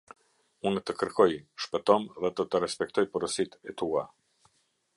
[0.69, 1.27] Unë të kërkoj;
[1.65, 4.05] shpëtomë, dhe do të respektoj porositë e tua.